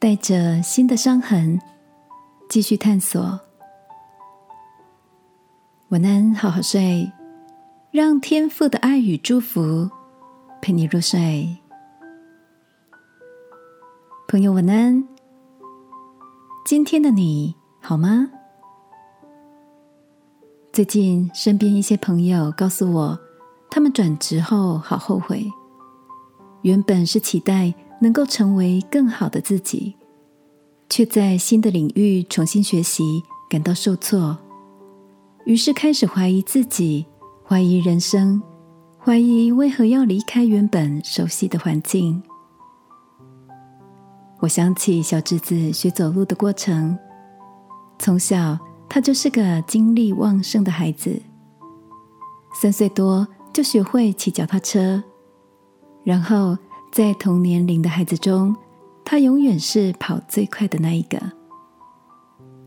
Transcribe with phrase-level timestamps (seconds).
[0.00, 1.60] 带着新的伤痕
[2.48, 3.38] 继续探索。
[5.90, 7.12] 晚安，好好睡，
[7.90, 9.90] 让天父的爱与祝福
[10.62, 11.54] 陪你入睡。
[14.26, 15.06] 朋友，晚安。
[16.64, 18.26] 今天的你好吗？
[20.72, 23.18] 最近身边一些朋友告诉我，
[23.70, 25.46] 他们转职后好后悔。
[26.62, 29.94] 原本是期待能够成为更好的自己，
[30.88, 34.36] 却在新的领域重新学习，感到受挫，
[35.44, 37.06] 于是开始怀疑自己，
[37.46, 38.42] 怀疑人生，
[38.98, 42.22] 怀疑为何要离开原本熟悉的环境。
[44.40, 46.98] 我想起小侄子学走路的过程，
[47.98, 51.20] 从小他就是个精力旺盛的孩子，
[52.54, 55.02] 三岁多就学会骑脚踏车。
[56.02, 56.56] 然后，
[56.90, 58.54] 在同年龄的孩子中，
[59.04, 61.20] 他永远是跑最快的那一个。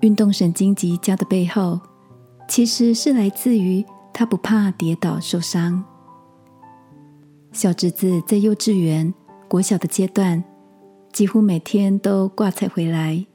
[0.00, 1.80] 运动神经极佳的背后，
[2.48, 5.84] 其实是来自于他不怕跌倒受伤。
[7.52, 9.12] 小侄子在幼稚园、
[9.48, 10.44] 国小的阶段，
[11.12, 13.26] 几乎每天都挂彩回来，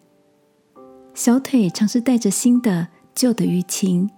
[1.14, 4.10] 小腿常是带着新的、旧的淤青，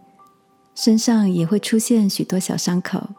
[0.76, 3.10] 身上也会出现许多小伤口。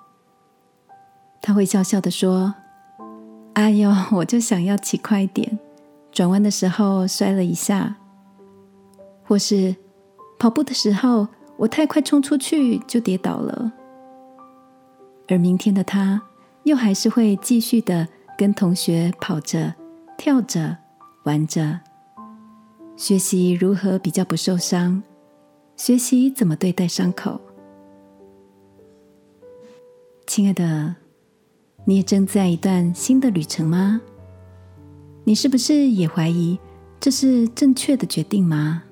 [1.43, 2.55] 他会笑笑的说
[3.59, 5.59] ：“哎呦， 我就想要骑快点，
[6.13, 7.97] 转弯的时候摔了一下，
[9.25, 9.75] 或是
[10.39, 13.73] 跑步的时候我太快冲出去就跌倒了。”
[15.27, 16.23] 而明天的他，
[16.63, 19.75] 又还是会继续的跟同学跑着、
[20.17, 20.77] 跳着、
[21.25, 21.81] 玩着，
[22.97, 25.03] 学习如何比较不受伤，
[25.75, 27.41] 学习怎么对待伤口。
[30.29, 30.95] 亲爱的。
[31.89, 33.99] 你也正在一段新的旅程吗？
[35.25, 36.59] 你是不是也怀疑
[37.01, 38.83] 这是正确的决定吗？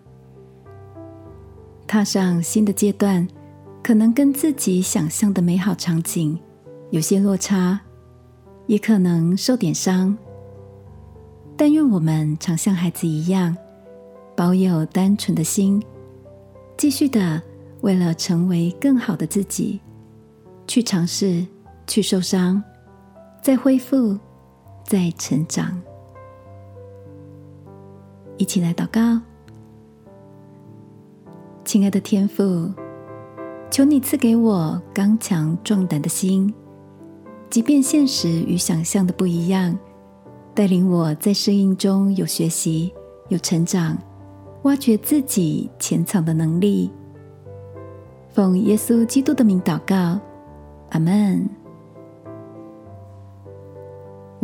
[1.87, 3.28] 踏上新的阶段，
[3.82, 6.41] 可能跟自己想象的美好场景
[6.88, 7.78] 有些落差，
[8.66, 10.16] 也可能受点伤。
[11.54, 13.54] 但愿我们常像孩子一样，
[14.34, 15.82] 保有单纯的心，
[16.78, 17.42] 继续的
[17.82, 19.81] 为了成为更好的自己，
[20.66, 21.47] 去尝试，
[21.87, 22.65] 去受伤。
[23.42, 24.19] 在恢复，
[24.84, 25.80] 在成长，
[28.36, 29.20] 一起来祷告，
[31.64, 32.70] 亲爱的天父，
[33.70, 36.52] 求你赐给我刚强壮胆的心，
[37.48, 39.78] 即便现实与想象的不一样，
[40.54, 42.92] 带领我在适应中有学习、
[43.28, 43.97] 有成长，
[44.62, 46.91] 挖掘自己潜藏的能力。
[48.30, 50.18] 奉耶稣基督的名祷告，
[50.91, 51.48] 阿门。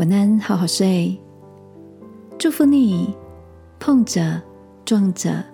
[0.03, 1.17] 晚安，好好睡。
[2.37, 3.15] 祝福你，
[3.79, 4.43] 碰着、
[4.85, 5.45] 撞着，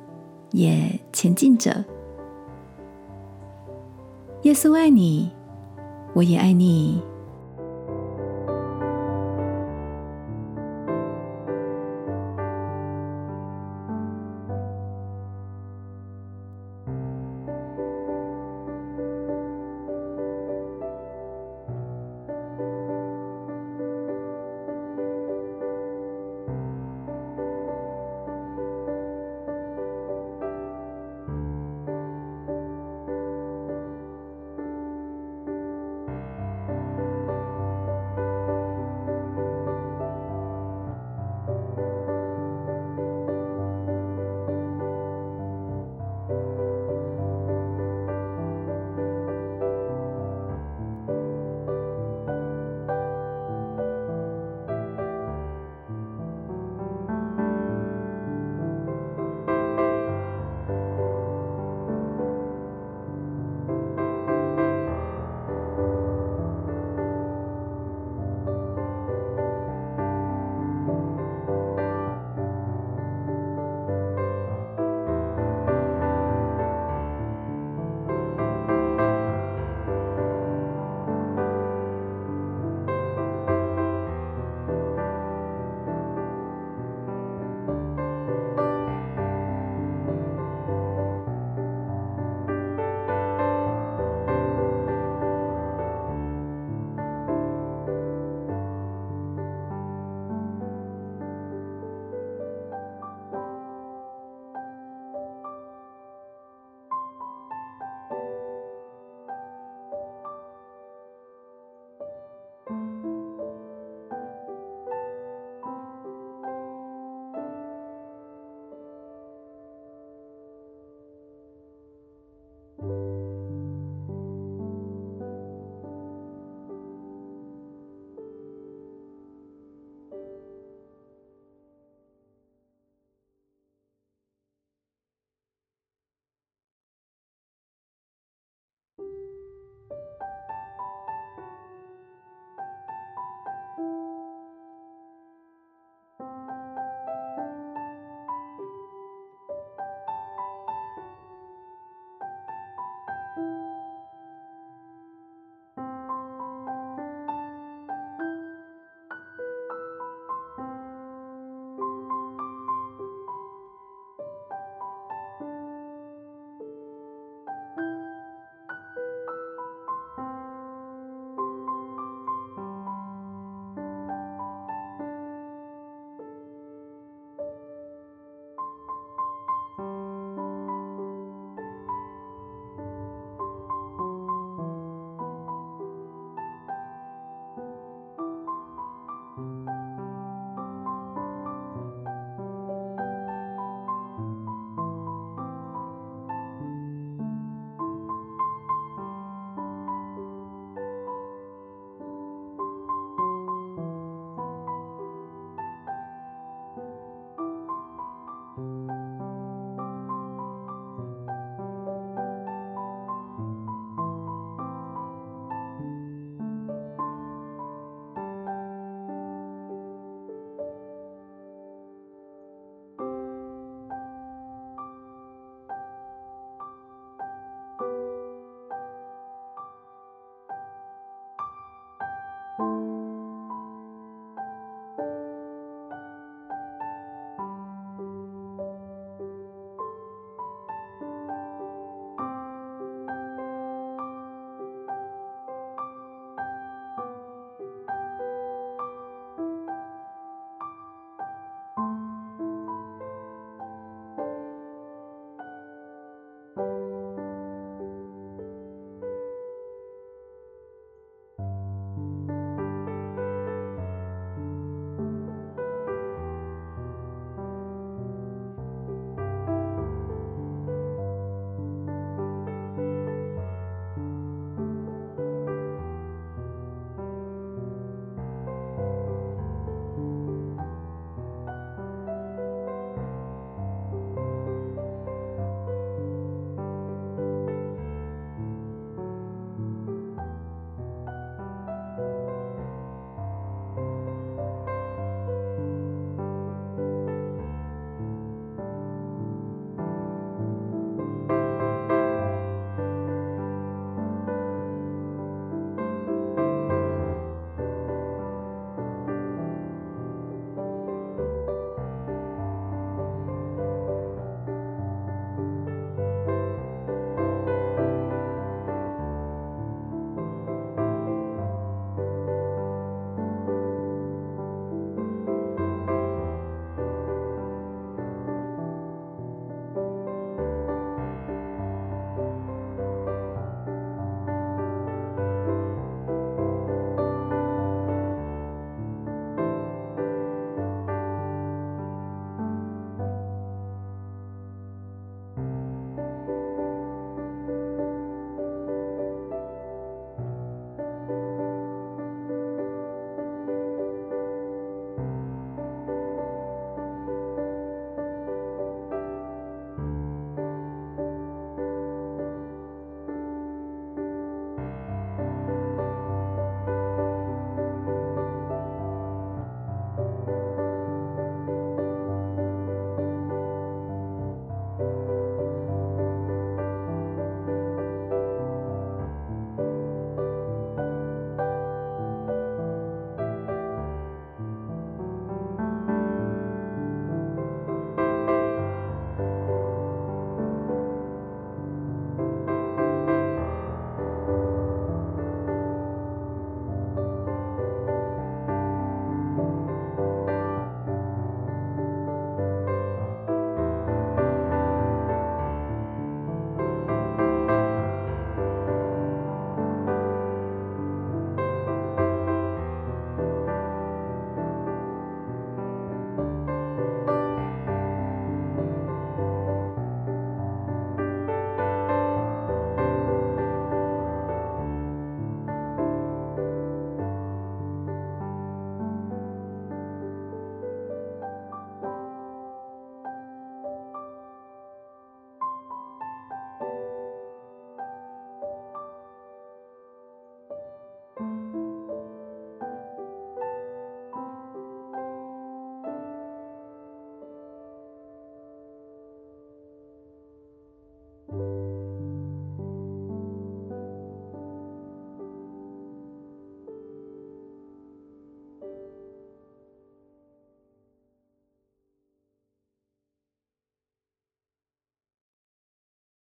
[0.53, 1.85] 也前进着。
[4.45, 5.31] 耶稣爱你，
[6.15, 7.03] 我也爱你。